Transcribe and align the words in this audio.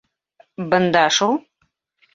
—Бында 0.73 1.05
шул. 1.21 1.39